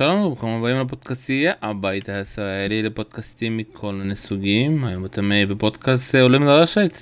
[0.00, 4.84] שלום וברוכים הבאים לפודקאסטייה, הבית הישראלי לפודקאסטים מכל מיני סוגים.
[4.84, 6.96] היום אתם אה, בפודקאסט אה, עולים לרשת.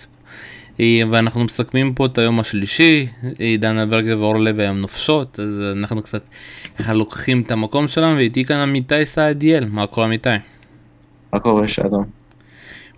[0.81, 3.07] אה, ואנחנו מסכמים פה את היום השלישי,
[3.59, 6.23] דנה ברגר ואורלב היום נופשות, אז אנחנו קצת
[6.79, 10.29] ככה לוקחים את המקום שלנו, ואיתי כאן עמיתי סעדיאל, מה קורה עמיתי?
[11.33, 12.05] מה קורה שלום?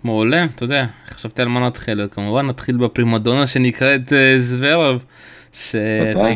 [0.03, 5.03] מעולה, אתה יודע, חשבתי על מה נתחיל, וכמובן נתחיל בפרימדונה שנקראת זוורב,
[5.51, 6.27] שאתה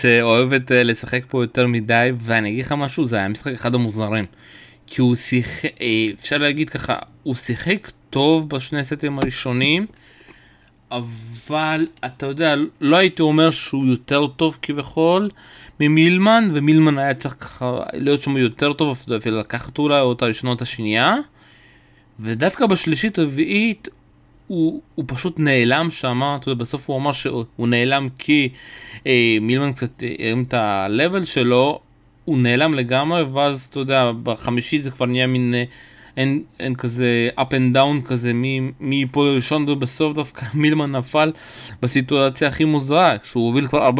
[0.00, 4.24] שאוהבת אה, לשחק פה יותר מדי, ואני אגיד לך משהו, זה היה משחק אחד המוזרים.
[4.86, 9.86] כי הוא שיחק, אה, אפשר להגיד ככה, הוא שיחק טוב בשני סטים הראשונים,
[10.90, 15.30] אבל אתה יודע, לא הייתי אומר שהוא יותר טוב כביכול
[15.80, 21.16] ממילמן, ומילמן היה צריך ככה להיות שם יותר טוב, אפילו לקחת אולי אותה לשנות השנייה.
[22.20, 23.88] ודווקא בשלישית הרביעית
[24.46, 28.48] הוא, הוא פשוט נעלם שם, אתה יודע, בסוף הוא אמר שהוא נעלם כי
[29.06, 31.80] אה, מילמן קצת הרים את ה-level שלו,
[32.24, 35.64] הוא נעלם לגמרי, ואז אתה יודע, בחמישית זה כבר נהיה מין, אה,
[36.16, 41.32] אין, אין כזה up and down כזה, מי ייפול ראשון ובסוף דווקא מילמן נפל
[41.82, 43.92] בסיטואציה הכי מוזרה, כשהוא הוביל כבר 40-0.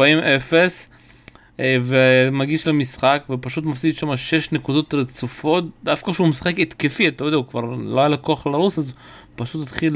[1.59, 7.37] אה, ומגיש למשחק ופשוט מפסיד שם 6 נקודות רצופות דווקא כשהוא משחק התקפי אתה יודע
[7.37, 8.93] הוא כבר לא היה לקוח לרוס אז
[9.35, 9.93] פשוט התחיל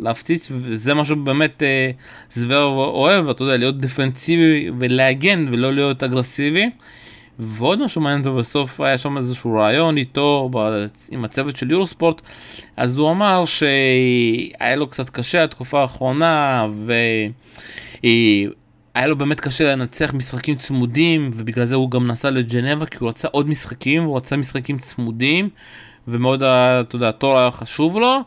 [0.00, 1.90] להפציץ וזה מה שבאמת אה,
[2.34, 6.70] זוור אוהב אתה יודע להיות דפנסיבי ולהגן ולא להיות אגרסיבי.
[7.38, 10.50] ועוד משהו מעניין אותו בסוף היה שם איזשהו רעיון איתו
[11.10, 12.20] עם הצוות של יורוספורט
[12.76, 16.92] אז הוא אמר שהיה לו קצת קשה התקופה האחרונה ו...
[18.98, 23.08] היה לו באמת קשה לנצח משחקים צמודים, ובגלל זה הוא גם נסע לג'נבה, כי הוא
[23.08, 25.48] רצה עוד משחקים, הוא רצה משחקים צמודים,
[26.08, 28.20] ומאוד, אתה יודע, התור היה חשוב לו,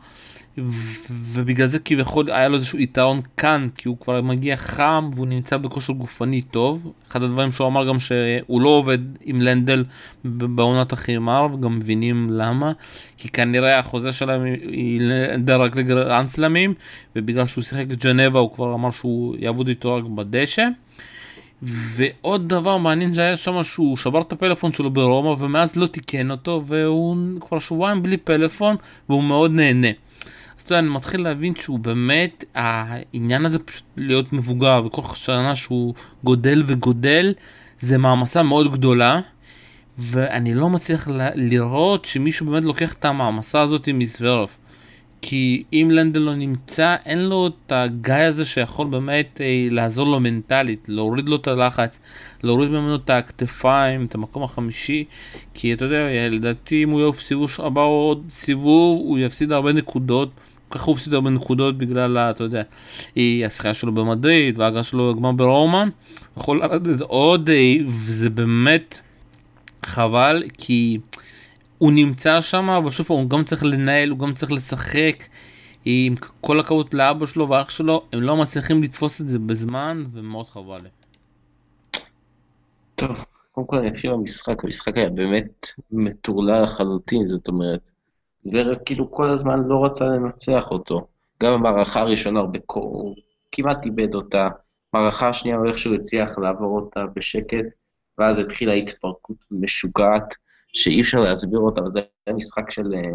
[1.33, 5.57] ובגלל זה כביכול היה לו איזשהו יתרון כאן, כי הוא כבר מגיע חם והוא נמצא
[5.57, 6.91] בכושר גופני טוב.
[7.07, 9.83] אחד הדברים שהוא אמר גם שהוא לא עובד עם לנדל
[10.25, 12.71] בעונת החימר, וגם מבינים למה,
[13.17, 16.73] כי כנראה החוזה שלהם היא לנדל רק לגרנד סלמים,
[17.15, 20.67] ובגלל שהוא שיחק ג'נבה הוא כבר אמר שהוא יעבוד איתו רק בדשא.
[21.63, 26.63] ועוד דבר מעניין שהיה שם שהוא שבר את הפלאפון שלו ברומא ומאז לא תיקן אותו
[26.67, 28.75] והוא כבר שבועיים בלי פלאפון
[29.09, 29.87] והוא מאוד נהנה.
[30.61, 35.55] אז אתה יודע, אני מתחיל להבין שהוא באמת, העניין הזה פשוט להיות מבוגר, וכל שנה
[35.55, 37.33] שהוא גודל וגודל,
[37.79, 39.19] זה מעמסה מאוד גדולה,
[39.97, 44.57] ואני לא מצליח לראות שמישהו באמת לוקח את המעמסה הזאת מזוורף.
[45.21, 50.19] כי אם לנדל לא נמצא, אין לו את הגיא הזה שיכול באמת אה, לעזור לו
[50.19, 51.99] מנטלית, להוריד לו את הלחץ,
[52.43, 55.05] להוריד ממנו את הכתפיים, את המקום החמישי,
[55.53, 60.29] כי אתה יודע, לדעתי אם הוא יעוף סיבוב הבא עוד סיבוב, הוא יפסיד הרבה נקודות.
[60.71, 62.61] ככה הוא הפסיד הרבה נקודות בגלל, אתה יודע,
[63.45, 65.83] השחייה שלו במדריד וההגעה שלו לגמר ברומא.
[66.37, 68.99] יכול לרדת עוד, אה, וזה באמת
[69.85, 70.97] חבל, כי
[71.77, 75.23] הוא נמצא שם, אבל שוב הוא גם צריך לנהל, הוא גם צריך לשחק.
[75.85, 80.47] עם כל הכבוד לאבא שלו ואח שלו, הם לא מצליחים לתפוס את זה בזמן, ומאוד
[80.47, 80.81] חבל.
[82.95, 83.11] טוב,
[83.51, 87.89] קודם כל אני אתחיל במשחק, המשחק היה באמת מטורלל לחלוטין, זאת אומרת,
[88.45, 91.07] וכאילו כל הזמן לא רצה לנצח אותו.
[91.43, 92.39] גם המערכה הראשונה,
[92.73, 93.15] הוא
[93.51, 94.47] כמעט איבד אותה,
[94.93, 97.65] המערכה השנייה הוא איכשהו הצליח לעבור אותה בשקט,
[98.17, 100.35] ואז התחילה התפרקות משוגעת,
[100.73, 102.93] שאי אפשר להסביר אותה, וזה היה משחק של...
[102.93, 103.11] אה,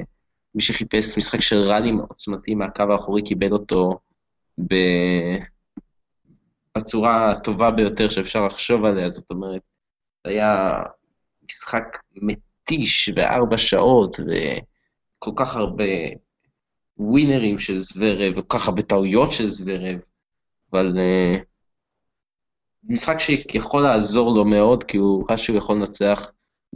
[0.55, 3.99] מי שחיפש משחק של ראלים עוצמתי מהקו האחורי קיבל אותו
[4.59, 4.75] ב...
[6.79, 9.61] בצורה הטובה ביותר שאפשר לחשוב עליה, זאת אומרת,
[10.25, 10.83] זה היה
[11.45, 14.33] משחק מתיש בארבע שעות, ו...
[15.27, 15.85] כל כך הרבה
[16.99, 19.99] ווינרים של זוורב, וכל כך הרבה טעויות של זוורב,
[20.73, 21.41] אבל uh,
[22.85, 26.27] משחק שיכול לעזור לו מאוד, כי הוא ראה שהוא יכול לנצח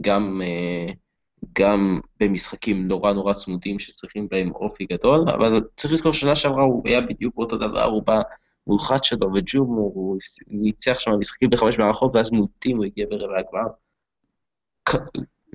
[0.01, 0.93] גם, uh,
[1.53, 6.83] גם במשחקים נורא נורא צמודים שצריכים בהם אופי גדול, אבל צריך לזכור שנה שעברה הוא
[6.85, 8.21] היה בדיוק אותו דבר, הוא בא
[8.67, 13.39] מול חד שלו וג'ומור, הוא ניצח שם משחקים בחמש מערכות, ואז מוטים הוא הגיע ברבע
[13.39, 13.71] הגמר.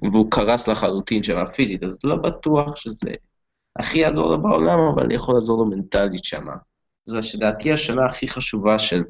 [0.02, 3.10] והוא קרס לחלוטין שם פיזית, אז לא בטוח שזה
[3.78, 6.46] הכי יעזור לו בעולם, אבל יכול לעזור לו מנטלית שם.
[7.06, 9.02] זו לדעתי השנה הכי חשובה של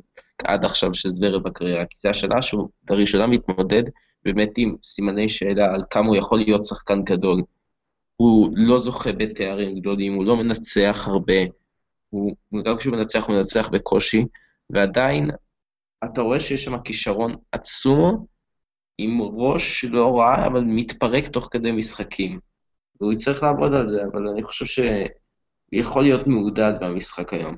[0.45, 3.83] עד עכשיו של זוורב בקריירה, כי זו השנה שהוא לראשונה מתמודד
[4.25, 7.43] באמת עם סימני שאלה על כמה הוא יכול להיות שחקן גדול.
[8.17, 11.35] הוא לא זוכה בתארים גדולים, הוא לא מנצח הרבה,
[12.11, 14.25] הוא, גם כשהוא מנצח, הוא מנצח בקושי,
[14.71, 15.31] ועדיין
[16.05, 18.27] אתה רואה שיש שם כישרון עצום,
[18.99, 22.41] עם ראש לא רע, אבל מתפרק תוך כדי משחקים.
[23.01, 24.83] והוא יצטרך לעבוד על זה, אבל אני חושב
[25.73, 27.57] שיכול להיות מעודד במשחק היום.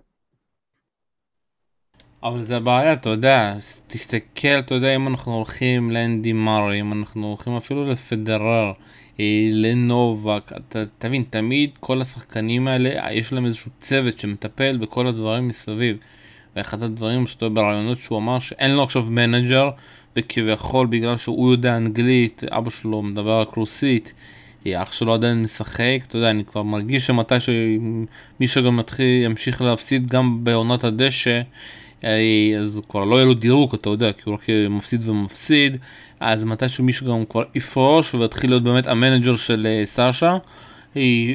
[2.23, 3.55] אבל זה הבעיה, אתה יודע,
[3.87, 8.73] תסתכל, אתה יודע, אם אנחנו הולכים לאנדי מארי, אם אנחנו הולכים אפילו לפדרר,
[9.21, 15.49] אה, לנובק, אתה תבין, תמיד כל השחקנים האלה, יש להם איזשהו צוות שמטפל בכל הדברים
[15.49, 15.97] מסביב.
[16.57, 19.71] ואחד הדברים שאתה ברעיונות שהוא אמר שאין לו עכשיו מנג'ר,
[20.19, 24.13] וכביכול בגלל שהוא יודע אנגלית, אבא שלו מדבר רק רוסית,
[24.75, 30.07] אח שלו עדיין משחק, אתה יודע, אני כבר מרגיש שמתי שמישהו גם מתחיל, ימשיך להפסיד
[30.07, 31.41] גם בעונת הדשא,
[32.05, 35.77] אה, אז כבר לא יהיה לו דירוג, אתה יודע, כי הוא רק מפסיד ומפסיד,
[36.21, 40.37] אז מתישהו מישהו גם כבר יפרוש ויתחיל להיות באמת המנג'ר של אה, סאשה.
[40.97, 41.33] אה,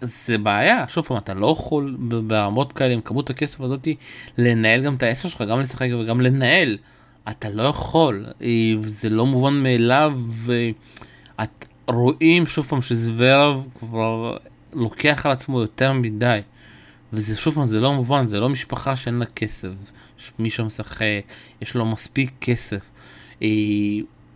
[0.00, 3.96] זה בעיה, שוב פעם, אתה לא יכול ברמות כאלה עם כמות הכסף הזאתי
[4.38, 6.76] לנהל גם את העשר שלך, גם לשחק וגם לנהל.
[7.28, 8.26] אתה לא יכול,
[8.80, 14.36] זה לא מובן מאליו, ואת רואים שוב פעם שזוורב כבר
[14.74, 16.40] לוקח על עצמו יותר מדי.
[17.12, 19.68] וזה שוב פעם, זה לא מובן, זה לא משפחה שאין לה כסף.
[20.38, 21.22] מי שמשחק,
[21.62, 22.90] יש לו מספיק כסף.
[23.42, 23.48] אה,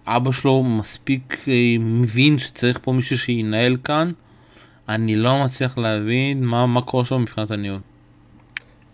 [0.06, 4.12] אבא שלו מספיק אה, מבין שצריך פה מישהו שינהל כאן.
[4.88, 7.81] אני לא מצליח להבין מה, מה קורה שם מבחינת הניהול.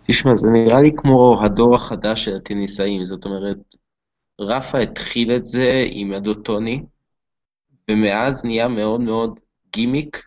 [0.06, 3.74] תשמע, זה נראה לי כמו הדור החדש של הטניסאים, זאת אומרת,
[4.40, 6.82] רפה התחיל את זה עם ידו טוני,
[7.90, 9.40] ומאז נהיה מאוד מאוד
[9.72, 10.22] גימיק,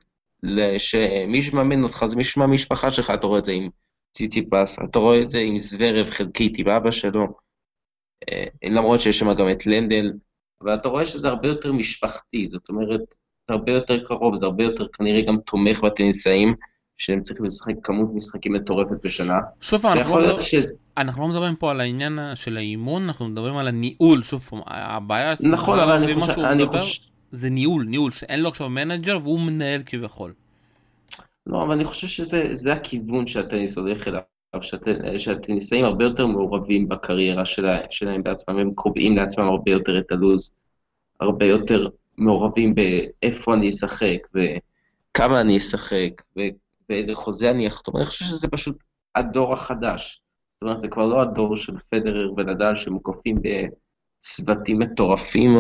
[0.78, 3.70] שמי שמאמן אותך זה מישהו מהמשפחה שלך, אתה רואה את זה עם
[4.14, 7.28] ציציפס, אתה רואה את זה עם זוורב חלקית, עם אבא שלו,
[8.32, 10.12] אה, למרות שיש שם גם את לנדל,
[10.62, 13.02] אבל אתה רואה שזה הרבה יותר משפחתי, זאת אומרת,
[13.48, 16.56] זה הרבה יותר קרוב, זה הרבה יותר כנראה גם תומך בטניסאים,
[16.98, 19.38] שהם צריכים לשחק כמות משחקים מטורפת בשנה.
[19.62, 20.56] שוב פעם, אנחנו, לא, ש...
[20.98, 25.34] אנחנו לא מדברים פה על העניין של האימון, אנחנו מדברים על הניהול, שוב פעם, הבעיה...
[25.40, 26.42] נכון, אבל אני חושב...
[26.42, 27.02] אני מדבר, חושב...
[27.32, 30.34] זה ניהול, ניהול, שאין לו עכשיו מנג'ר והוא מנהל כביכול.
[31.48, 34.22] לא, אבל אני חושב שזה הכיוון שהטניס הולך אליו,
[35.18, 40.52] שהטניסאים הרבה יותר מעורבים בקריירה שלה, שלהם בעצמם, הם קובעים לעצמם הרבה יותר את הלו"ז,
[41.20, 47.98] הרבה יותר מעורבים באיפה אני אשחק, וכמה אני אשחק, ובאיזה חוזה אני אחתום.
[47.98, 48.78] אני חושב שזה פשוט
[49.16, 50.22] הדור החדש.
[50.58, 55.52] זאת אומרת, זה כבר לא הדור של פדרר ונדל שמוקפים בצוותים מטורפים.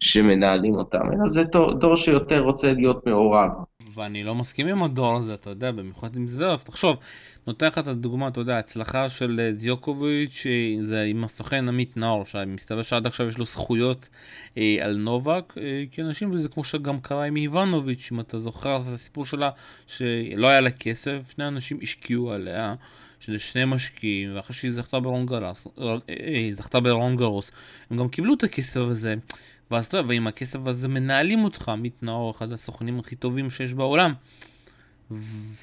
[0.00, 3.50] שמנהלים אותם, אלא זה דור, דור שיותר רוצה להיות מעורב.
[3.94, 6.62] ואני לא מסכים עם הדור הזה, אתה יודע, במיוחד עם זוורף.
[6.62, 6.96] תחשוב,
[7.46, 10.46] נותן לך את הדוגמה, אתה יודע, הצלחה של אה, דיוקוביץ',
[10.80, 14.08] זה עם הסוכן עמית נאור, שמסתבר שעד עכשיו יש לו זכויות
[14.58, 18.76] אה, על נובק, אה, כי אנשים, וזה כמו שגם קרה עם איוונוביץ', אם אתה זוכר
[18.76, 19.50] את הסיפור שלה,
[19.86, 22.74] שלא היה לה כסף, שני אנשים השקיעו עליה.
[23.20, 26.50] שזה שני משקיעים, ואחרי שהיא זכתה ברון גרוס, אה, אה,
[27.90, 29.14] הם גם קיבלו את הכסף הזה,
[29.70, 33.74] ואז אתה יודע, ועם הכסף הזה מנהלים אותך, עמית נאור, אחד הסוכנים הכי טובים שיש
[33.74, 34.12] בעולם.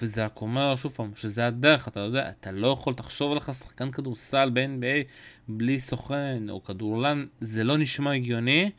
[0.02, 3.92] וזה רק אומר שוב פעם, שזה הדרך, אתה יודע, אתה לא יכול, תחשוב עליך שחקן
[3.92, 5.12] כדורסל ב-NBA
[5.48, 8.70] בלי סוכן או כדורלן, זה לא נשמע הגיוני,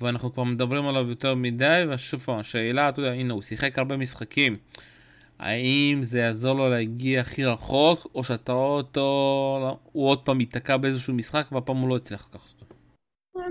[0.00, 3.96] ואנחנו כבר מדברים עליו יותר מדי, ושוב פעם, השאלה, אתה יודע, הנה, הוא שיחק הרבה
[3.96, 4.56] משחקים.
[5.38, 10.76] האם זה יעזור לו להגיע הכי רחוק, או שאתה רואה אותו, הוא עוד פעם ייתקע
[10.76, 12.61] באיזשהו משחק, והפעם הוא לא יצליח לקחת?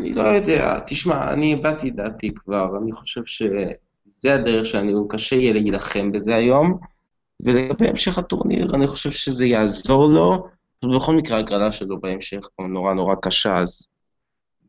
[0.02, 5.54] אני לא יודע, תשמע, אני הבעתי דעתי כבר, אני חושב שזה הדרך שאני, קשה יהיה
[5.54, 6.78] להילחם בזה היום,
[7.40, 10.48] ולגבי המשך הטורניר, אני חושב שזה יעזור לו,
[10.86, 13.88] ובכל מקרה הגרלה שלו בהמשך נורא נורא קשה, אז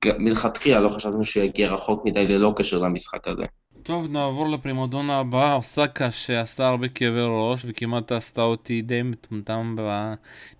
[0.04, 3.45] מלכתחילה לא חשבנו שהוא יגיע רחוק מדי ללא קשר למשחק הזה.
[3.83, 9.76] טוב, נעבור לפרימודונה הבאה, אוסקה שעשתה הרבה כאבי ראש וכמעט עשתה אותי די מטומטם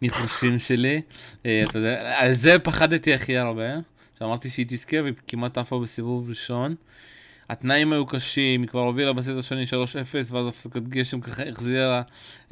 [0.01, 1.03] בניחושים שלי.
[1.47, 3.92] אה, אתה יודע, על זה פחדתי הכי הרבה.
[4.23, 6.75] שאמרתי שהיא תזכה והיא כמעט עפה בסיבוב ראשון.
[7.49, 12.03] התנאים היו קשים, היא כבר הובילה בסט השני 3-0 ואז הפסקת גשם ככה החזירה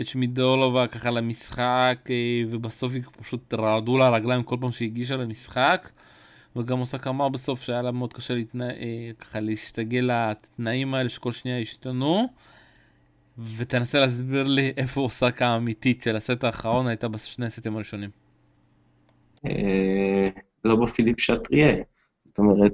[0.01, 5.17] את שמידולובה ככה למשחק אה, ובסוף היא פשוט רעדו לה הרגליים כל פעם שהיא הגישה
[5.17, 5.91] למשחק
[6.57, 8.65] וגם אוסק אמר בסוף שהיה לה מאוד קשה להתנא...
[8.65, 12.29] אה, ככה להסתגל לתנאים האלה שכל שנייה השתנו
[13.57, 18.11] ותנסה להסביר לי איפה אוסק האמיתית של הסט האחרון הייתה בשני הסטים הראשונים.
[20.65, 21.77] לא בפיליפ שטריה.
[22.27, 22.73] זאת אומרת,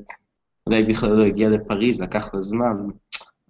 [0.67, 2.77] אולי בכלל לא הגיע לפריז, לקח לה זמן,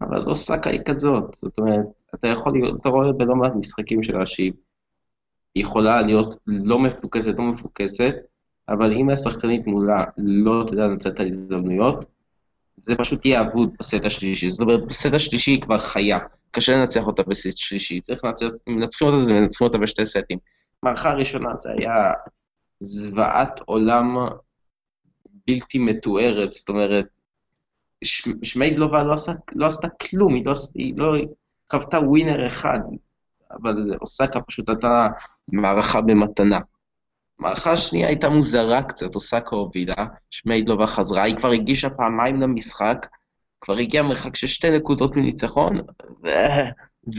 [0.00, 1.36] אבל אוסאקה היא כזאת.
[1.42, 4.52] זאת אומרת, אתה יכול, להיות, אתה רואה בלא מעט משחקים שלה שהיא
[5.56, 8.14] יכולה להיות לא מפוקסת, לא מפוקסת,
[8.68, 12.04] אבל אם השחקנית מולה לא תדע לנצל את ההזדמנויות,
[12.86, 14.50] זה פשוט יהיה אבוד בסט השלישי.
[14.50, 16.18] זאת אומרת, בסט השלישי היא כבר חיה.
[16.50, 18.00] קשה לנצח אותה בסט שלישי.
[18.00, 20.38] צריך לנצח, אם מנצחים אותה זה מנצחים אותה בשתי סטים.
[20.82, 22.12] מערכה הראשונה זה היה
[22.80, 24.16] זוועת עולם
[25.46, 27.06] בלתי מתוארת, זאת אומרת,
[28.42, 31.12] שמיידלובה לא, עשה, לא עשתה כלום, היא לא, היא לא
[31.72, 32.78] חוותה ווינר אחד,
[33.50, 35.08] אבל אוסקה פשוט נתנה
[35.48, 36.58] מערכה במתנה.
[37.38, 43.06] המערכה השנייה הייתה מוזרה קצת, אוסקה הובילה, שמיידלובה חזרה, היא כבר הגישה פעמיים למשחק,
[43.60, 45.76] כבר הגיעה מרחק של שתי נקודות מניצחון,
[46.24, 46.28] ו...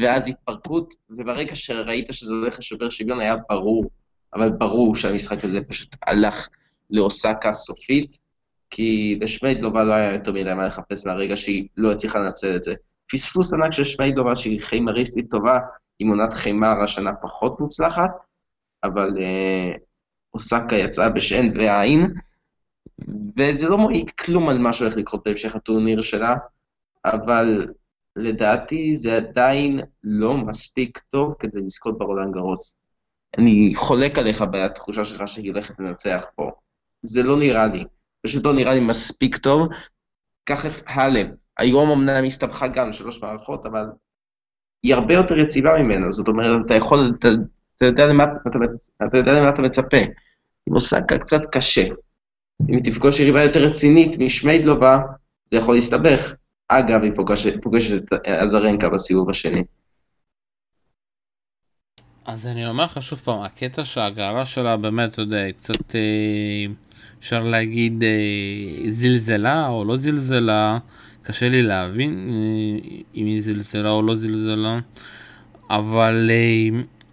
[0.02, 3.86] ואז התפרקות, וברגע שראית שזה הולך לשובר שוויון היה ברור,
[4.34, 6.48] אבל ברור שהמשחק הזה פשוט הלך
[6.90, 8.18] לאוסקה סופית,
[8.70, 12.74] כי לשמיידלובה לא היה יותר מדי מה לחפש מהרגע שהיא לא הצליחה לנצל את זה.
[13.12, 15.60] פספוס ענק של שמיידלובה שהיא חיימריסטית טובה,
[16.00, 18.12] עם עונת חיימר השנה פחות מוצלחת,
[18.84, 19.72] אבל אה,
[20.34, 22.02] אוסקה יצאה בשן ועין,
[23.38, 26.36] וזה לא מועיד כלום על מה שהולך לקרות בהמשך הטורניר שלה,
[27.06, 27.68] אבל
[28.16, 32.76] לדעתי זה עדיין לא מספיק טוב כדי לזכות ברולנד גרוס.
[33.38, 36.52] אני חולק עליך בתחושה שלך שהיא הולכת לנצח פה.
[37.04, 37.84] זה לא נראה לי.
[38.26, 39.68] פשוט לא נראה לי מספיק טוב.
[40.44, 41.28] קח את האלם.
[41.58, 43.86] היום אמנם הסתבכה גם שלוש מערכות, אבל
[44.84, 46.12] היא הרבה יותר יציבה ממנה.
[46.12, 47.28] זאת אומרת, אתה יכול, אתה,
[47.78, 48.60] אתה, יודע, למה, אתה,
[49.08, 49.98] אתה יודע למה אתה מצפה.
[50.68, 51.86] עם אוסקה קצת קשה.
[52.70, 54.98] אם היא תפגוש יריבה יותר רצינית משמיידלובה,
[55.52, 56.34] זה יכול להסתבך.
[56.68, 57.12] אגב, היא
[57.64, 59.64] פוגשת את עזרנקה בסיבוב השני.
[62.28, 66.66] אז אני אומר לך שוב פעם, הקטע שההגרלה שלה באמת, אתה יודע, קצת אה,
[67.20, 70.78] אפשר להגיד אה, זלזלה או לא זלזלה,
[71.24, 74.80] קשה לי להבין אה, אם היא זלזלה או לא זלזלה,
[75.70, 76.32] אבל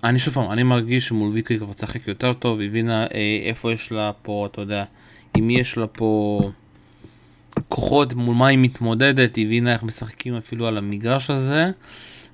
[0.04, 3.06] אני שוב פעם, אני מרגיש שמול ויקי כבר צחק יותר טוב, הבינה
[3.44, 4.84] איפה יש לה פה, אתה יודע,
[5.38, 6.40] אם יש לה פה
[7.68, 11.70] כוחות, מול מה היא מתמודדת, הבינה איך משחקים אפילו על המגרש הזה.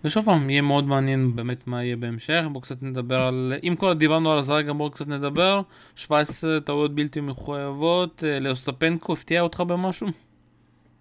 [0.05, 3.93] ושוב פעם, יהיה מאוד מעניין באמת מה יהיה בהמשך, בואו קצת נדבר על, אם כבר
[3.93, 5.61] דיברנו על הזרגה בואו קצת נדבר,
[5.95, 10.07] 17 טעויות בלתי מחויבות, אה, לאוסטפנקו הפתיע אותך במשהו?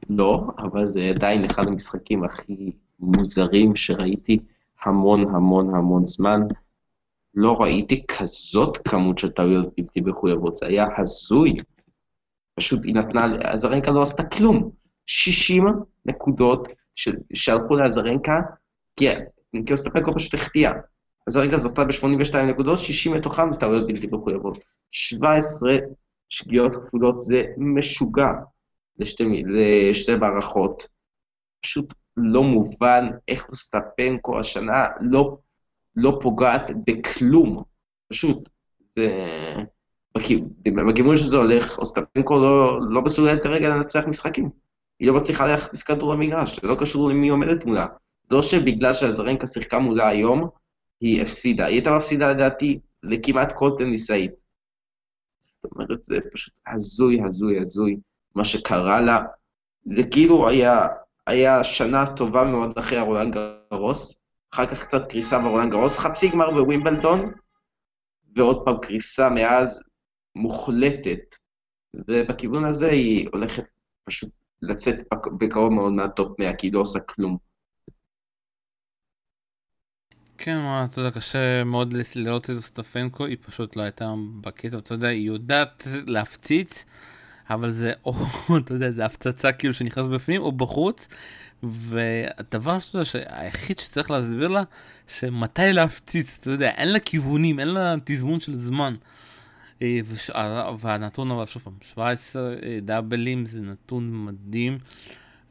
[0.10, 4.40] לא, אבל זה עדיין אחד המשחקים הכי מוזרים שראיתי
[4.84, 6.42] המון המון המון זמן.
[7.36, 11.56] לא ראיתי כזאת כמות של טעויות בלתי מחויבות, זה היה הזוי.
[12.56, 14.70] פשוט היא נתנה, הזרנקה לא עשתה כלום.
[15.06, 15.66] 60
[16.06, 16.68] נקודות
[17.34, 18.34] שהלכו לעזרנקה,
[19.00, 19.08] כי,
[19.66, 20.72] כי אוסטפנקו פשוט החטיאה.
[21.28, 24.58] הזרנקה זכתה ב-82 נקודות, 60 מתוכן טעויות בלתי מחויבות.
[24.92, 25.72] 17
[26.30, 28.28] שגיאות כפולות זה משוגע
[29.00, 30.88] לשתי, לשתי מערכות.
[31.62, 35.38] פשוט לא מובן איך אוסטפנקו השנה לא,
[35.96, 37.64] לא פוגעת בכלום.
[38.10, 38.50] פשוט,
[38.96, 39.08] זה...
[40.88, 44.50] בכיוון שזה הולך, אוסטפנקו לא, לא מסוגלת כרגע לנצח משחקים.
[45.00, 47.86] היא לא מצליחה להכניס כדור למגרש, זה לא קשור למי עומדת מולה.
[48.32, 50.50] לא שבגלל שהזרנקה שיחקה מולה היום,
[51.02, 51.66] היא הפסידה.
[51.66, 54.32] היא הייתה מפסידה לדעתי לכמעט כל טניסאית.
[55.40, 57.98] זאת אומרת, זה פשוט הזוי, הזוי, הזוי,
[58.36, 59.20] מה שקרה לה.
[59.86, 60.88] זה כאילו היה,
[61.28, 63.36] היה שנה טובה מאוד אחרי הרולנד
[63.72, 67.32] גרוס, אחר כך קצת קריסה ברולנד גרוס, חצי גמר בווימבלדון,
[68.36, 69.84] ועוד פעם קריסה מאז
[70.36, 71.36] מוחלטת,
[72.08, 73.64] ובכיוון הזה היא הולכת
[74.04, 74.30] פשוט
[74.62, 74.96] לצאת
[75.40, 77.49] בקרוב מאוד מהטופ 100, כי היא לא עושה כלום.
[80.42, 85.08] כן, אתה יודע, קשה מאוד לראות את סטפנקו, היא פשוט לא הייתה בקטע, אתה יודע,
[85.08, 86.86] היא יודעת להפציץ,
[87.50, 88.14] אבל זה, או,
[88.66, 91.08] אתה יודע, זה הפצצה כאילו שנכנס בפנים או בחוץ,
[91.64, 94.64] והדבר שאתה יודע, היחיד שצריך להסביר לה,
[95.08, 98.96] שמתי להפציץ, אתה יודע, אין לה כיוונים, אין לה תזמון של זמן.
[99.82, 100.00] אה,
[100.36, 104.78] אה, והנתון אבל שוב פעם, 17 אה, דאבלים זה נתון מדהים.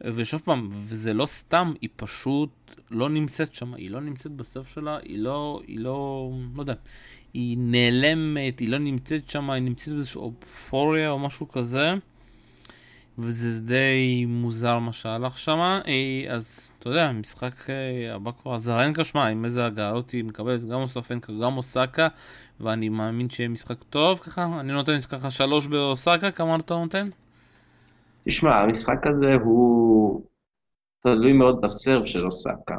[0.04, 2.50] ושוב פעם, וזה לא סתם, היא פשוט
[2.90, 6.74] לא נמצאת שם, היא לא נמצאת בסוף שלה, היא לא, היא לא, לא יודע,
[7.34, 11.94] היא נעלמת, היא לא נמצאת שם, היא נמצאת באיזושהי אופוריה או משהו כזה.
[13.18, 15.80] וזה די מוזר מה שהלך שם,
[16.30, 17.66] אז אתה יודע, המשחק
[18.14, 22.08] הבא כבר, זרנקה שמע, עם איזה הגרלות היא מקבלת גם אוספנקה, גם אוסקה,
[22.60, 27.08] ואני מאמין שיהיה משחק טוב ככה, אני נותן ככה שלוש באוסקה, כמה אתה נותן?
[28.28, 30.22] תשמע, המשחק הזה הוא
[31.02, 32.74] תלוי מאוד בסרב של אוסקה.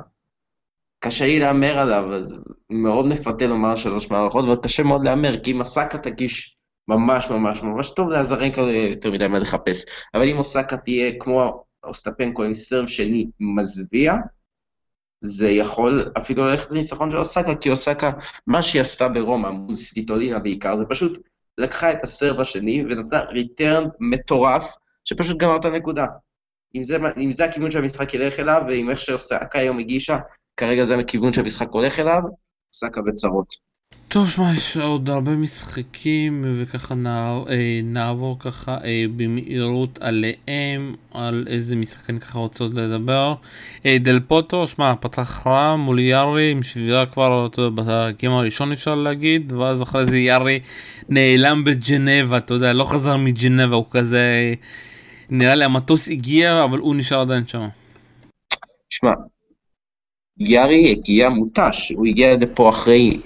[0.99, 5.51] קשה לי להמר עליו, אז מאוד מפתה לומר שלוש מערכות, אבל קשה מאוד להמר, כי
[5.51, 9.85] אם אוסקה תגיש ממש ממש ממש טוב, לאזרנקה לא יהיה יותר מדי מה לחפש.
[10.13, 14.15] אבל אם אוסקה תהיה כמו אוסטפנקו עם סרב שני מזוויע,
[15.21, 18.11] זה יכול אפילו ללכת לניצחון של אוסקה, כי אוסקה,
[18.47, 21.17] מה שהיא עשתה ברומא, מול סטיטולינה בעיקר, זה פשוט
[21.57, 24.75] לקחה את הסרב השני ונתנה ריטרן מטורף,
[25.09, 26.05] שפשוט גמר את הנקודה.
[26.75, 30.17] אם זה, אם זה הכיוון שהמשחק ילך אליו, ועם איך שאוסקה היום הגישה,
[30.57, 32.21] כרגע זה הכיוון שהמשחק הולך אליו,
[32.73, 33.69] אוסקה בצרות.
[34.07, 41.45] טוב, שמע, יש עוד הרבה משחקים, וככה נעבור, אה, נעבור ככה אה, במהירות עליהם, על
[41.47, 43.35] איזה משחק אני ככה רוצה לדבר.
[43.85, 49.51] אה, דל פוטו, שמע, פתח רע מול יארי עם שבירה כבר, בגיים הראשון אפשר להגיד,
[49.51, 50.59] ואז אחרי זה יארי
[51.09, 54.53] נעלם בג'נבה, אתה יודע, לא חזר מג'נבה, הוא כזה,
[55.29, 57.67] נראה לי המטוס הגיע, אבל הוא נשאר עדיין שם.
[58.89, 59.11] שמע,
[60.37, 63.19] יארי הגיע מותש, הוא הגיע לפה אחרי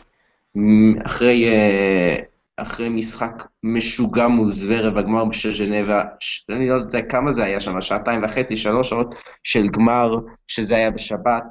[1.06, 2.16] אחרי, אה,
[2.58, 4.48] אחרי משחק משוגע מול
[4.96, 6.04] בגמר של ז'נבה,
[6.50, 10.16] אני לא יודע כמה זה היה שם, שעתיים וחצי, שלוש שעות של גמר,
[10.48, 11.44] שזה היה בשבת,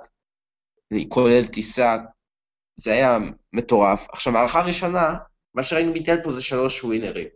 [1.09, 1.97] כולל טיסה,
[2.76, 3.18] זה היה
[3.52, 4.06] מטורף.
[4.12, 5.14] עכשיו, הערכה ראשונה,
[5.54, 7.28] מה שראינו מדלפו זה שלוש ווינרים.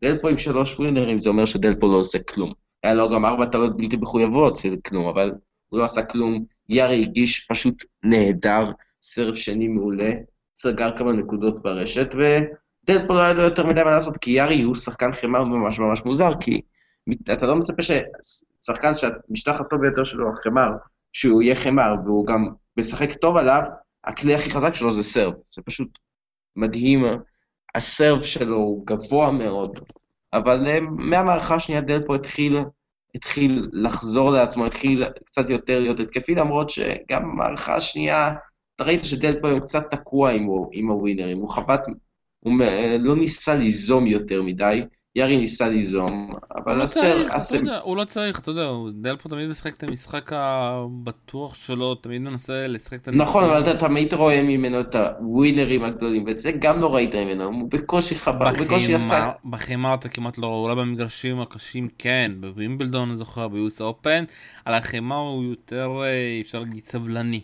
[0.00, 2.52] דלפו עם שלוש ווינרים, זה אומר שדלפו לא עושה כלום.
[2.82, 5.32] היה לו גם ארבע טעות בלתי מחויבות, שזה כלום, אבל
[5.68, 6.44] הוא לא עשה כלום.
[6.68, 8.70] יארי הגיש פשוט נהדר,
[9.02, 10.10] סרט שני מעולה.
[10.56, 14.74] סגר כמה נקודות ברשת, ודדפול לא היה לו יותר מדי מה לעשות, כי יארי הוא
[14.74, 16.60] שחקן חמר ממש ממש מוזר, כי
[17.32, 20.68] אתה לא מצפה ששחקן שהמשטח הטוב ביותר שלו, החמר,
[21.12, 23.62] שהוא יהיה חמר, והוא גם משחק טוב עליו,
[24.04, 25.34] הכלי הכי חזק שלו זה סרב.
[25.46, 25.98] זה פשוט
[26.56, 27.04] מדהים.
[27.74, 29.80] הסרב שלו הוא גבוה מאוד,
[30.32, 32.56] אבל אה, מהמערכה השנייה דלפו התחיל,
[33.14, 38.30] התחיל לחזור לעצמו, התחיל קצת יותר להיות התקפי, למרות שגם במערכה השנייה
[38.76, 41.80] אתה ראית שדלפו היום קצת תקוע עם, עם הווינרים, הוא חבט,
[42.40, 42.52] הוא
[43.00, 44.82] לא ניסה ליזום יותר מדי,
[45.16, 49.48] יארי ניסה ליזום, אבל לא צריך, אתה יודע, הוא לא צריך, אתה יודע, דלפו תמיד
[49.48, 53.08] משחק את המשחק הבטוח שלו, תמיד מנסה לשחק את.
[53.08, 57.44] נכון, אבל אתה תמיד רואה ממנו את הווינרים הגדולים, ואת זה גם לא ראית ממנו,
[57.44, 59.30] הוא בקושי חבט, הוא בקושי עשה...
[59.44, 64.24] בחימה אתה כמעט לא רואה, אולי במגרשים הקשים כן, בווימבלדון אני זוכר, ביוס אופן,
[64.64, 67.40] על החימה הוא יותר, אה, אפשר להגיד, סבלני.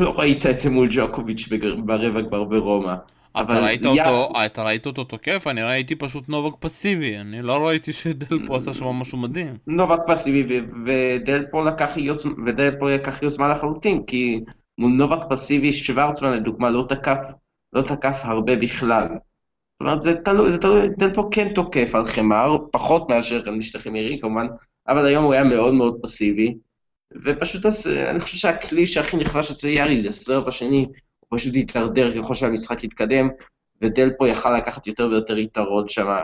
[0.00, 1.48] לא ראית את זה מול ג'וקוביץ'
[1.84, 2.94] ברבע כבר ברומא.
[3.40, 5.46] אתה ראית, אותו, אתה ראית אותו תוקף?
[5.46, 9.56] אני ראיתי פשוט נובק פסיבי, אני לא ראיתי שדלפו עשה שם משהו מדהים.
[9.66, 14.40] נובק פסיבי ודלפו לקח, יוזמה, ודלפו לקח יוזמה לחלוטין, כי
[14.78, 17.20] מול נובק פסיבי שוורצמן לדוגמה לא תקף,
[17.72, 19.08] לא תקף הרבה בכלל.
[19.08, 23.92] זאת אומרת, זה תלוי, זה תלוי, דלפו כן תוקף על חמר, פחות מאשר על משטחים
[23.92, 24.46] מהירים כמובן,
[24.88, 26.54] אבל היום הוא היה מאוד מאוד פסיבי.
[27.24, 30.86] ופשוט אני חושב שהכלי שהכי נחלש אצל יארי, לסרב השני,
[31.32, 33.28] פשוט התדרדר ככל שהמשחק יתקדם,
[33.82, 36.18] ודלפו יכל לקחת יותר ויותר יתרון שם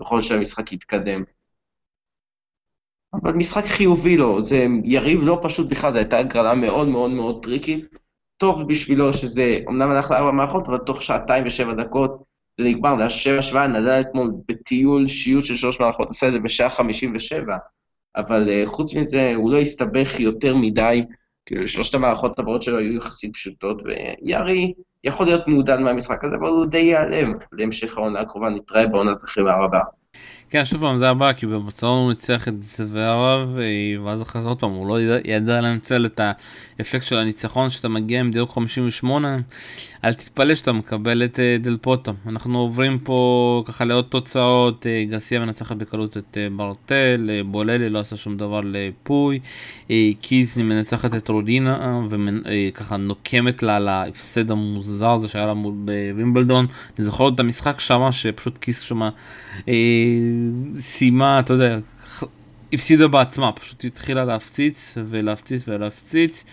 [0.00, 1.24] ככל שהמשחק יתקדם.
[3.14, 7.42] אבל משחק חיובי לו, זה יריב לא פשוט בכלל, זו הייתה הגרלה מאוד מאוד מאוד
[7.42, 7.84] טריקית.
[8.36, 12.22] טוב בשבילו שזה, אמנם הלך לארבע מערכות, אבל תוך שעתיים ושבע דקות
[12.58, 16.32] זה נגמר, זה היה שבע שבע, נדל אתמול בטיול שיוט של שלוש מערכות, עשה את
[16.32, 17.56] זה בשעה חמישים ושבע.
[18.16, 21.04] אבל uh, חוץ מזה, הוא לא הסתבך יותר מדי,
[21.46, 24.72] כאילו שלושת המערכות הבאות שלו היו יחסית פשוטות, ויארי
[25.04, 29.64] יכול להיות מעודן מהמשחק הזה, אבל הוא די ייעלם להמשך העונה הקרובה, נתראה בעונת החברה
[29.64, 30.03] הבאה.
[30.54, 33.58] כן, שוב פעם, זה הבא, כי בבצרון הוא ניצח את זוורב,
[34.04, 36.20] ואז אחרי זה עוד פעם, הוא לא ידע, לנצל את
[36.78, 39.36] האפקט של הניצחון, שאתה מגיע עם דיוק 58,
[40.04, 42.12] אל תתפלא שאתה מקבל את אה, דל פוטו.
[42.26, 47.98] אנחנו עוברים פה ככה לעוד תוצאות, אה, גרסיה מנצחת בקלות את אה, ברטל, בוללי לא
[47.98, 49.40] עשה שום דבר לפוי,
[50.20, 56.66] קיסני מנצחת את רודינה, וככה נוקמת לה על ההפסד המוזר הזה שהיה לה בווימבלדון.
[56.98, 59.10] אני זוכר את המשחק שמה, שפשוט קיס שמה...
[60.78, 61.78] סיימה, אתה יודע,
[62.72, 66.44] הפסידה בעצמה, פשוט התחילה להפציץ ולהפציץ ולהפציץ.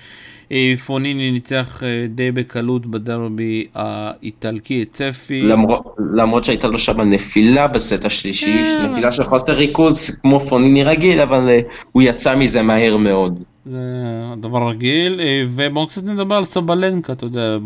[0.52, 5.42] אה, פוניני ניצח אה, די בקלות בדרבי האיטלקי את צפי.
[5.42, 8.90] למרות, למרות שהייתה לו שם נפילה בסט השלישי, כן.
[8.92, 11.60] נפילה של חוסר ריכוז כמו פוניני רגיל, אבל אה,
[11.92, 13.40] הוא יצא מזה מהר מאוד.
[13.66, 13.80] זה
[14.40, 17.58] דבר רגיל, אה, ובואו קצת נדבר על סבלנקה, אתה יודע,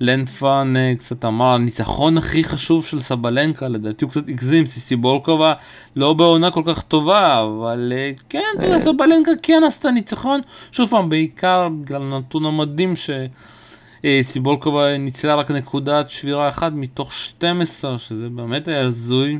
[0.00, 5.54] לנדפן אה, קצת אמר, הניצחון הכי חשוב של סבלנקה, לדעתי הוא קצת הגזים, סיסי בולקובה
[5.96, 10.40] לא בעונה כל כך טובה, אבל אה, כן, אתה יודע, סבלנקה כן עשתה ניצחון,
[10.72, 12.94] שוב פעם, בעיקר בגלל הנתון המדהים
[14.04, 19.38] שסיבולקובה ניצלה רק נקודת שבירה אחת מתוך 12, שזה באמת היה הזוי.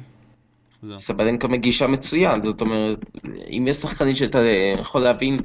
[0.96, 2.98] סבלנקה מגישה מצוין, זאת אומרת,
[3.50, 4.38] אם יש שחקנית שאתה
[4.80, 5.40] יכול להבין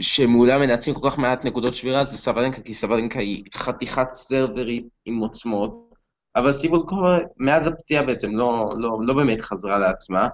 [0.00, 5.18] שמולם מנצחים כל כך מעט נקודות שבירה זה סבלנקה, כי סבלנקה היא חתיכת סרברית עם
[5.18, 5.94] עוצמות,
[6.36, 10.28] אבל סיבולקובה מאז הפציעה בעצם לא, לא, לא באמת חזרה לעצמה,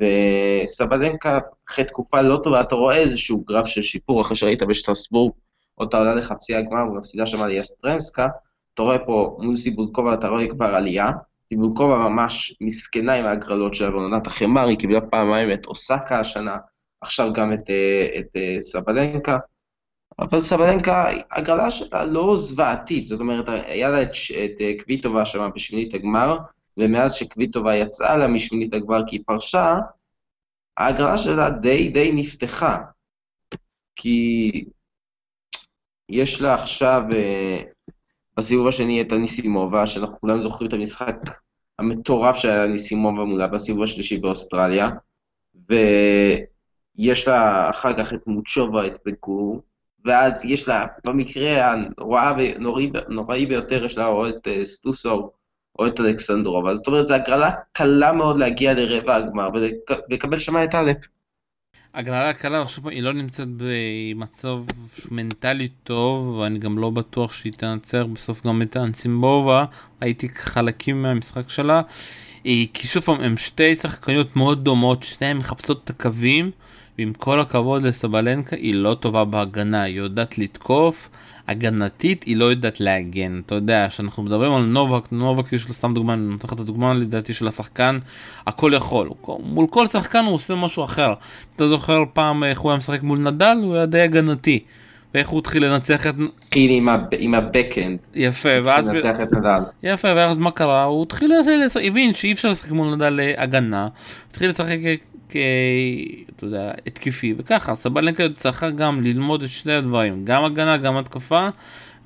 [0.00, 5.32] וסבלנקה אחרי תקופה לא טובה, אתה רואה איזשהו גרף של שיפור אחרי שראית בשטרסבורג,
[5.78, 8.28] אותה עולה לחצי הגמר ומפסידה שם על יסטרנסקה,
[8.74, 11.10] אתה רואה פה מול סיבולקובה, אתה רואה כבר עלייה,
[11.48, 16.56] סיבולקובה ממש מסכנה עם ההגרלות שלה בעונת החמר, היא קיבלה פעמיים את אוסקה השנה,
[17.00, 19.38] עכשיו גם את, אה, את אה, סבלנקה,
[20.18, 24.10] אבל סבלנקה, הגרלה שלה לא זוועתית, זאת אומרת, היה לה את,
[24.44, 26.38] את אה, קוויטובה שם בשמינית הגמר,
[26.76, 29.76] ומאז שקוויטובה יצאה לה משמינית הגמר כי היא פרשה,
[30.76, 32.78] ההגרלה שלה די די נפתחה.
[33.96, 34.64] כי
[36.08, 37.02] יש לה עכשיו,
[38.36, 41.16] בסיבוב השני את הניסימובה, שאנחנו כולם זוכרים את המשחק
[41.78, 44.88] המטורף שהיה ניסימובה מולה בסיבוב השלישי באוסטרליה,
[47.00, 49.62] ויש לה אחר כך את מוצ'ובה, את בגור,
[50.04, 51.74] ואז יש לה, במקרה
[53.08, 55.32] הנוראי ביותר, יש לה או את אה, סטוסור
[55.78, 56.66] או את אלכסנדרוב.
[56.66, 60.96] אז זאת אומרת, זו הגרלה קלה מאוד להגיע לרבע הגמר ולקבל שם את אלפ.
[61.94, 64.58] הגרלה קלה, שוב היא לא נמצאת במצב
[65.10, 69.64] מנטלי טוב, ואני גם לא בטוח שהיא תנצח בסוף גם את אנסימבובה,
[70.00, 71.82] הייתי חלקים מהמשחק שלה.
[72.44, 76.50] כי שוב פעם, הן שתי שחקניות מאוד דומות, שתיהן מחפשות את הקווים.
[76.98, 81.08] ועם כל הכבוד לסבלנקה, היא לא טובה בהגנה, היא יודעת לתקוף,
[81.48, 83.40] הגנתית היא לא יודעת להגן.
[83.46, 86.60] אתה יודע, כשאנחנו מדברים על נובק, נובק יש לו סתם דוגמה, אני נותן לך את
[86.60, 87.98] הדוגמה לדעתי של השחקן,
[88.46, 89.10] הכל יכול.
[89.42, 91.14] מול כל שחקן הוא עושה משהו אחר.
[91.56, 94.60] אתה זוכר פעם איך הוא היה משחק מול נדל, הוא היה די הגנתי.
[95.14, 96.14] ואיך הוא התחיל לנצח את...
[96.46, 97.98] התחיל עם הבקאנד.
[98.14, 98.88] יפה, ואז...
[98.88, 99.60] לנצח את נדל.
[99.82, 100.84] יפה, ואז מה קרה?
[100.84, 101.32] הוא התחיל,
[101.84, 103.88] הבין שאי אפשר לשחק מול נדל אה, הגנה,
[104.30, 104.76] התחיל לשחק
[106.36, 111.48] אתה יודע, התקפי, וככה, סבלנקה צריכה גם ללמוד את שני הדברים, גם הגנה, גם התקפה,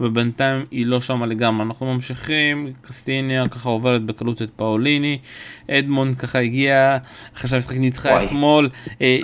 [0.00, 1.66] ובינתיים היא לא שמה לגמרי.
[1.66, 5.18] אנחנו ממשיכים, קסטיניה ככה עוברת בקלות את פאוליני,
[5.70, 6.96] אדמונד ככה הגיע,
[7.36, 8.68] אחרי שהמשחק נדחה אתמול.
[9.00, 9.18] אה,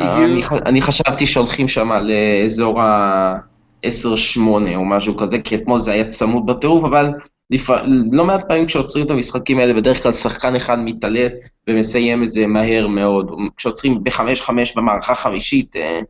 [0.67, 4.41] אני חשבתי שהולכים שם לאזור ה-10-8
[4.75, 7.11] או משהו כזה, כי אתמול זה היה צמוד בטירוף, אבל
[7.51, 7.71] לפ...
[8.13, 11.27] לא מעט פעמים כשעוצרים את המשחקים האלה, בדרך כלל שחקן אחד מתעלה
[11.69, 13.31] ומסיים את זה מהר מאוד.
[13.57, 16.01] כשעוצרים ב-5-5 במערכה חמישית, אה,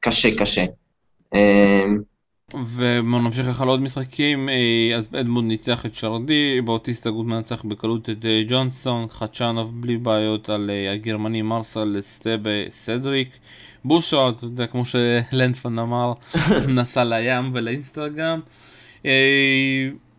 [0.00, 0.64] קשה, קשה.
[1.34, 1.84] אה,
[2.54, 8.10] ובואו נמשיך לך לעוד משחקים, אה, אז אדמונד ניצח את שרדי, באוטיסטה גוד מנצח בקלות
[8.10, 13.28] את ג'ונסון, חדשנוב בלי בעיות על הגרמני מרסל סטבה סדריק,
[13.84, 16.12] בושה, אתה יודע, כמו שלנדפן אמר,
[16.76, 18.40] נסע לים ולאינסטגרם.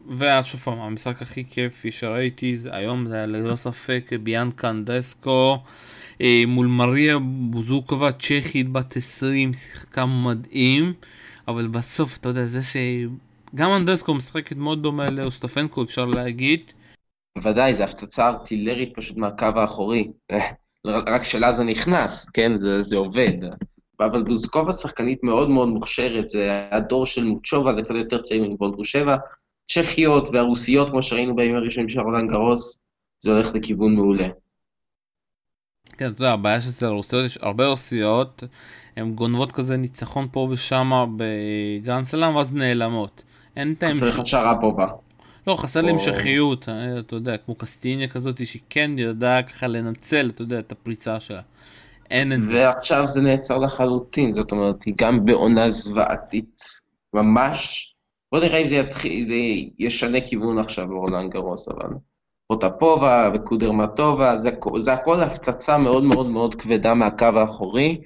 [0.07, 5.57] ואז שוב פעם, המשחק הכי כיפי שראיתי זה היום זה היה ללא ספק ביאנקה אנדסקו
[6.21, 10.93] אה, מול מריה בוזוקובה, צ'כית בת 20, שיחקה מדהים,
[11.47, 16.71] אבל בסוף אתה יודע, זה שגם אנדסקו משחקת מאוד דומה לאוסטפנקו אפשר להגיד.
[17.37, 20.07] בוודאי, זה הפצצה ארטילרית פשוט מהקו האחורי.
[20.85, 22.51] רק שלה זה נכנס, כן?
[22.61, 23.33] זה, זה עובד.
[23.99, 29.15] אבל בוזקובה שחקנית מאוד מאוד מוכשרת, זה הדור של מוצ'ובה, זה קצת יותר צעיר מוונדרושובה,
[29.73, 32.81] צ'כיות והרוסיות, כמו שראינו בימים הראשונים של רולאן גארוס,
[33.19, 34.27] זה הולך לכיוון מעולה.
[35.97, 38.43] כן, אתה יודע, הבעיה שאצל הרוסיות יש הרבה רוסיות,
[38.95, 43.23] הן גונבות כזה ניצחון פה ושמה בגרנד סלאם, ואז נעלמות.
[43.55, 44.03] אין את ההמשך.
[44.03, 44.87] חסר לך שראפובה.
[45.47, 50.41] לא, חסר לי המשכיות, אה, אתה יודע, כמו קסאטקינה כזאת, שכן ידעה ככה לנצל, אתה
[50.41, 51.41] יודע, את הפריצה שלה.
[52.09, 52.53] אין את זה.
[52.53, 56.61] ועכשיו זה נעצר לחלוטין, זאת אומרת, היא גם בעונה זוועתית,
[57.13, 57.90] ממש
[58.31, 59.35] בוא נראה אם זה, יתחיל, זה
[59.79, 61.89] ישנה כיוון עכשיו ברולנד גרוס, אבל
[62.47, 68.01] פוטפובה וקודרמטובה, זה, זה הכל הפצצה מאוד מאוד מאוד כבדה מהקו האחורי,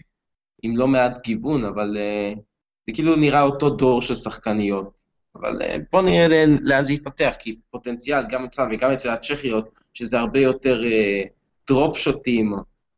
[0.64, 2.40] עם לא מעט גיוון, אבל uh,
[2.88, 4.92] זה כאילו נראה אותו דור של שחקניות.
[5.36, 10.20] אבל uh, בוא נראה לאן זה יתפתח, כי פוטנציאל גם אצלם וגם אצל הצ'כיות, שזה
[10.20, 11.28] הרבה יותר uh,
[11.68, 12.54] דרופ שוטים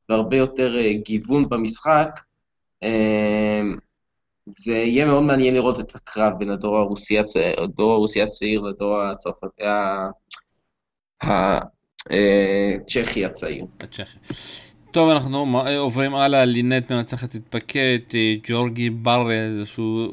[0.09, 2.09] והרבה יותר uh, גיוון במשחק,
[2.83, 2.87] uh,
[4.47, 7.19] זה יהיה מאוד מעניין לראות את הקרב בין הדור הרוסי
[8.21, 9.63] הצעיר לדור הצרפתי,
[11.21, 13.65] הצ'כי הצעיר.
[13.79, 14.17] הצ'כי.
[14.91, 20.07] טוב, אנחנו עוברים הלאה, לינט מנצחת את פקט, ג'ורגי בר, איזשהו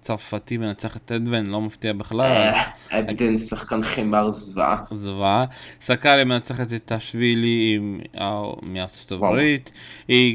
[0.00, 2.52] צרפתי מנצח את אדוון, לא מפתיע בכלל.
[2.90, 4.76] אדוון שחקן חמר זוועה.
[4.90, 5.44] זוועה.
[5.80, 7.78] סקאלי מנצחת את השבילי
[8.62, 9.70] מארצות הברית.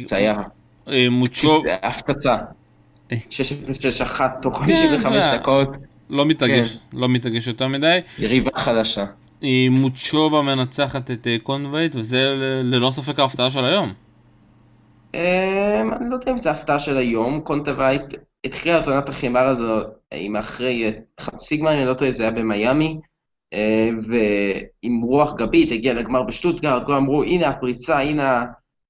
[0.05, 0.35] צייר.
[1.11, 1.63] מוצ'ו...
[1.81, 2.35] הפצצה.
[3.11, 5.69] 6-0-6-1 תוך 55 כן, דקות.
[6.09, 6.97] לא מתרגש, כן.
[6.97, 7.99] לא מתרגש יותר מדי.
[8.19, 9.05] יריבה חדשה.
[9.69, 13.93] מוצ'ובה מנצחת את אה, קונבייט, וזה ללא ספק ההפתעה של היום.
[15.13, 18.01] אמ, אני לא יודע אם זה הפתעה של היום, קונטבייט
[18.45, 19.81] התחילה את עונת החימר הזו
[20.13, 22.99] עם אחרי חצי גמר, אם אני לא טועה, זה היה במיאמי,
[23.53, 28.43] אה, ועם רוח גבית הגיע לגמר בשטוטגרד, כולם אמרו, הנה הפריצה, הנה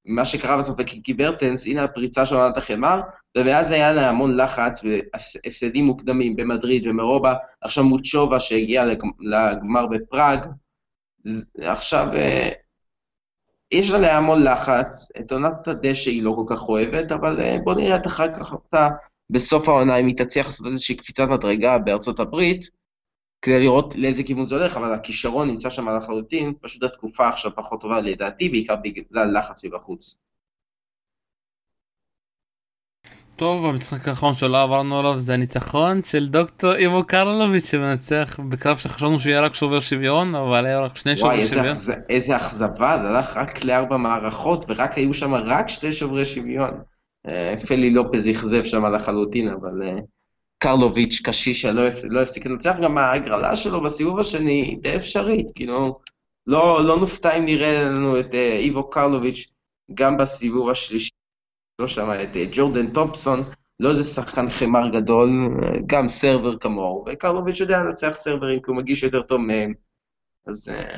[0.06, 3.02] מה שקרה בסוף בקיקי ברטנס, הנה הפריצה של עונת החמר,
[3.38, 8.86] ומאז היה לה המון לחץ והפסדים מוקדמים במדריד ומרובה, עכשיו מוצ'ובה שהגיע
[9.20, 10.40] לגמר בפראג,
[11.62, 12.50] עכשיו אה,
[13.72, 17.74] יש עליה המון לחץ, את עונת הדשא היא לא כל כך אוהבת, אבל אה, בוא
[17.74, 18.88] נראה את אחר כך אותה
[19.30, 22.70] בסוף העונה, אם היא תצליח לעשות איזושהי קפיצת מדרגה בארצות הברית,
[23.42, 27.82] כדי לראות לאיזה כיוון זה הולך, אבל הכישרון נמצא שם לחלוטין, פשוט התקופה עכשיו פחות
[27.82, 30.18] טובה לדעתי, בעיקר בגלל לחץ מבחוץ.
[33.42, 39.20] טוב, המשחק האחרון שלא עברנו עליו זה הניצחון של דוקטור איבו קרלוביץ' שמנצח בקרב שחשבנו
[39.20, 41.66] שיהיה רק שובר שוויון, אבל היה רק שני שוברי שוויון.
[41.66, 46.70] וואי, איזה אכזבה, זה הלך רק לארבע מערכות ורק היו שם רק שתי שוברי שוויון.
[47.28, 50.00] אה, פלי לופז אכזב שם לחלוטין, אבל אה,
[50.58, 56.00] קרלוביץ' קשיש לא, הפסיק לנצח, גם ההגרלה שלו בסיבוב השני די אפשרית, כאילו,
[56.48, 59.46] לא, לא נופתע אם נראה לנו את אה, איבו קרלוביץ'
[59.94, 61.21] גם בסיבוב השלישי.
[61.80, 63.44] לא שם את אה, ג'ורדן טופסון,
[63.80, 65.30] לא איזה שחקן חמר גדול,
[65.86, 69.74] גם סרבר כמוהו, וקרלוביץ' יודע לנצח סרברים כי הוא מגיש יותר טוב מהם,
[70.48, 70.98] אז אה,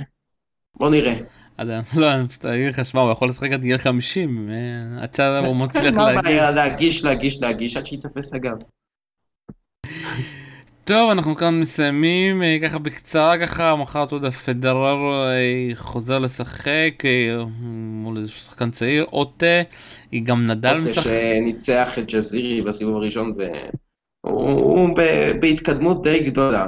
[0.75, 1.13] בוא נראה.
[1.97, 5.55] לא, אני פשוט אגיד לך, שמע, הוא יכול לשחק עד גיל 50, אה, עד שהוא
[5.55, 6.31] מצליח להגיש.
[6.55, 8.57] להגיש, להגיש, להגיש, עד שיתפס הגב.
[10.85, 14.97] טוב, אנחנו כאן מסיימים, אה, ככה בקצרה ככה, מחר אתה יודע, פדרר
[15.31, 17.43] אה, חוזר לשחק אה,
[17.91, 19.61] מול איזה שחקן צעיר, אוטה,
[20.11, 20.97] היא גם נדל משחק.
[20.97, 23.33] אוטה שניצח את ג'זירי בסיבוב הראשון,
[24.23, 24.89] והוא
[25.39, 26.65] בהתקדמות די גדולה.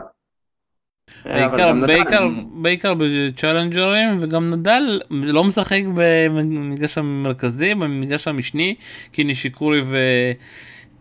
[1.26, 8.76] בעיקר, בעיקר, בעיקר בצ'אלנג'רים וגם נדל לא משחק במגרש המרכזי, במגרש המשני,
[9.14, 9.82] כי נישיקורי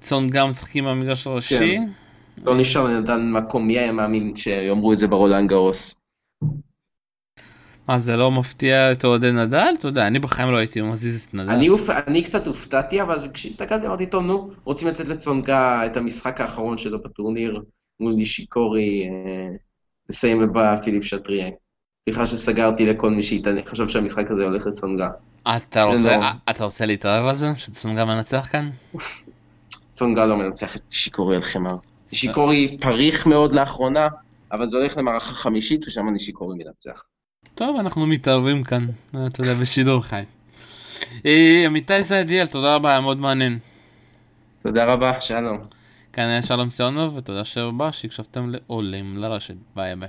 [0.01, 1.77] וצונגה משחקים במגרש הראשי.
[1.77, 2.04] כן.
[2.45, 6.01] לא נשאר לנדל מקום, מי היה מאמין שיאמרו את זה ברולנד גרוס?
[7.89, 9.75] מה זה לא מפתיע את אוהדי נדל?
[9.79, 11.51] אתה יודע, אני בחיים לא הייתי מזיז את נדל.
[11.51, 11.91] אני, אופ...
[11.91, 17.03] אני קצת הופתעתי, אבל כשהסתכלתי אמרתי, טוב, נו, רוצים לתת לצונגה את המשחק האחרון שלו
[17.03, 17.63] בטורניר
[18.01, 19.57] מול נישיקורי, אה,
[20.09, 21.49] לסיים בבא פיליפ שטריה.
[22.09, 25.09] סליחה שסגרתי לכל מי שאיתן, אני חושב שהמשחק הזה הולך לצונגה.
[25.43, 26.31] אתה רוצה.
[26.51, 27.47] אתה רוצה להתערב על זה?
[27.57, 28.71] שצונגה מנצח כאן?
[29.95, 31.77] צונגה לא מנצח את שיקורי על חמר.
[32.15, 34.09] נישיקורי פריך מאוד לאחרונה,
[34.53, 37.03] אבל זה הולך למערכה חמישית ושם נישיקורי מנצח.
[37.55, 38.87] טוב, אנחנו מתערבים כאן,
[39.27, 40.23] אתה יודע, בשידור חי.
[41.27, 43.59] אה, עמיתי סעדיאל, תודה רבה, היה מאוד מעניין.
[44.63, 45.59] תודה רבה, שלום.
[46.13, 49.55] כאן היה שלום סיונוב, ותודה שבא שהקשבתם לעולים לרשת.
[49.77, 50.09] ביי ביי.